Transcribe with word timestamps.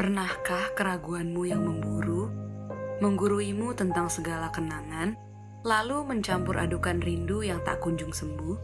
Pernahkah 0.00 0.72
keraguanmu 0.80 1.44
yang 1.44 1.60
memburu, 1.60 2.32
mengguruimu 3.04 3.76
tentang 3.76 4.08
segala 4.08 4.48
kenangan, 4.48 5.12
lalu 5.60 6.00
mencampur 6.08 6.56
adukan 6.56 7.04
rindu 7.04 7.44
yang 7.44 7.60
tak 7.68 7.84
kunjung 7.84 8.08
sembuh? 8.08 8.56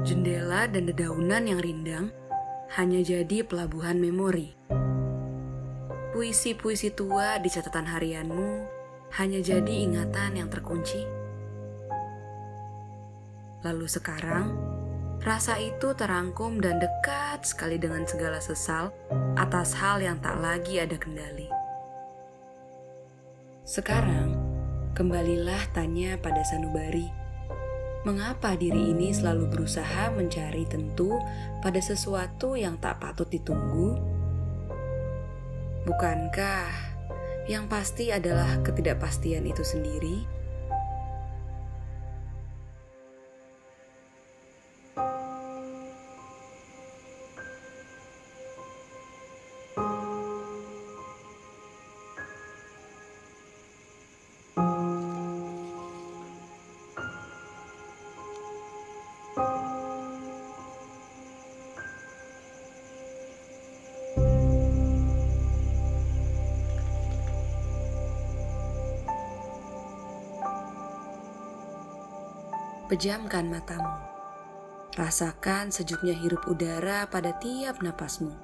Jendela 0.00 0.64
dan 0.64 0.88
dedaunan 0.88 1.44
yang 1.44 1.60
rindang 1.60 2.08
hanya 2.72 3.04
jadi 3.04 3.44
pelabuhan 3.44 4.00
memori. 4.00 4.56
Puisi-puisi 6.16 6.88
tua 6.96 7.36
di 7.36 7.52
catatan 7.52 7.84
harianmu 7.84 8.64
hanya 9.20 9.44
jadi 9.44 9.74
ingatan 9.76 10.40
yang 10.40 10.48
terkunci. 10.48 11.04
Lalu 13.60 13.84
sekarang, 13.84 14.79
Rasa 15.20 15.60
itu 15.60 15.92
terangkum 15.92 16.64
dan 16.64 16.80
dekat 16.80 17.44
sekali 17.44 17.76
dengan 17.76 18.08
segala 18.08 18.40
sesal 18.40 18.88
atas 19.36 19.76
hal 19.76 20.00
yang 20.00 20.16
tak 20.16 20.40
lagi 20.40 20.80
ada 20.80 20.96
kendali. 20.96 21.44
Sekarang, 23.68 24.32
kembalilah 24.96 25.60
tanya 25.76 26.16
pada 26.16 26.40
sanubari. 26.48 27.12
Mengapa 28.08 28.56
diri 28.56 28.96
ini 28.96 29.12
selalu 29.12 29.52
berusaha 29.52 30.08
mencari 30.08 30.64
tentu 30.64 31.20
pada 31.60 31.84
sesuatu 31.84 32.56
yang 32.56 32.80
tak 32.80 33.04
patut 33.04 33.28
ditunggu? 33.28 34.00
Bukankah 35.84 36.72
yang 37.44 37.68
pasti 37.68 38.08
adalah 38.08 38.56
ketidakpastian 38.64 39.44
itu 39.44 39.60
sendiri? 39.60 40.39
Pejamkan 72.90 73.46
matamu. 73.46 74.02
Rasakan 74.98 75.70
sejuknya 75.70 76.10
hirup 76.10 76.42
udara 76.50 77.06
pada 77.06 77.30
tiap 77.38 77.78
napasmu. 77.86 78.34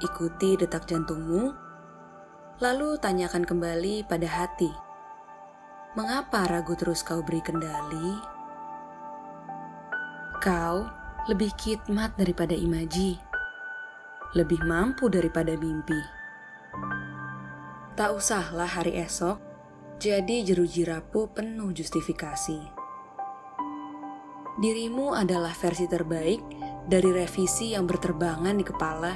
Ikuti 0.00 0.56
detak 0.56 0.88
jantungmu, 0.88 1.52
lalu 2.64 2.96
tanyakan 2.96 3.44
kembali 3.44 4.08
pada 4.08 4.24
hati. 4.24 4.72
Mengapa 5.92 6.48
ragu 6.48 6.72
terus 6.72 7.04
kau 7.04 7.20
beri 7.20 7.44
kendali? 7.44 8.16
Kau 10.40 10.88
lebih 11.28 11.52
khidmat 11.60 12.16
daripada 12.16 12.56
imaji, 12.56 13.20
lebih 14.32 14.64
mampu 14.64 15.12
daripada 15.12 15.52
mimpi. 15.60 16.00
Tak 17.92 18.16
usahlah 18.16 18.72
hari 18.72 18.96
esok 19.04 19.36
jadi 20.00 20.48
jeruji 20.48 20.88
rapuh 20.88 21.28
penuh 21.28 21.76
justifikasi. 21.76 22.81
Dirimu 24.52 25.16
adalah 25.16 25.56
versi 25.56 25.88
terbaik 25.88 26.44
dari 26.84 27.08
revisi 27.08 27.72
yang 27.72 27.88
berterbangan 27.88 28.52
di 28.52 28.60
kepala. 28.60 29.14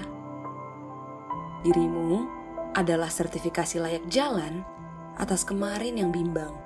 Dirimu 1.61 2.13
adalah 2.73 3.13
sertifikasi 3.13 3.77
layak 3.77 4.09
jalan 4.09 4.65
atas 5.21 5.45
kemarin 5.45 6.01
yang 6.01 6.09
bimbang. 6.09 6.57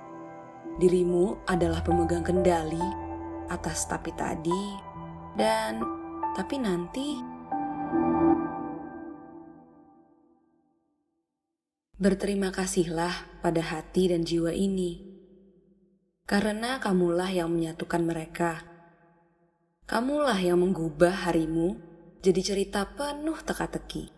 Dirimu 0.78 1.42
adalah 1.50 1.82
pemegang 1.82 2.22
kendali 2.22 3.10
atas 3.50 3.91
tapi 3.91 4.14
tadi 4.14 4.78
dan 5.34 5.82
tapi 6.38 6.54
nanti. 6.62 7.19
Berterima 11.98 12.54
kasihlah 12.54 13.42
pada 13.42 13.60
hati 13.66 14.14
dan 14.14 14.22
jiwa 14.22 14.54
ini 14.54 15.09
karena 16.30 16.78
kamulah 16.78 17.26
yang 17.26 17.50
menyatukan 17.50 18.06
mereka. 18.06 18.62
Kamulah 19.82 20.38
yang 20.38 20.62
menggubah 20.62 21.26
harimu 21.26 21.74
jadi 22.22 22.38
cerita 22.38 22.86
penuh 22.86 23.34
teka-teki. 23.42 24.14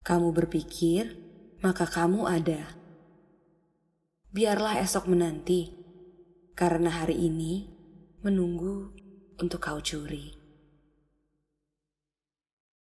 Kamu 0.00 0.32
berpikir, 0.32 1.12
maka 1.60 1.84
kamu 1.84 2.24
ada. 2.24 2.72
Biarlah 4.32 4.80
esok 4.80 5.12
menanti, 5.12 5.76
karena 6.56 6.88
hari 6.88 7.28
ini 7.28 7.68
menunggu 8.24 8.96
untuk 9.36 9.60
kau 9.60 9.76
curi. 9.84 10.41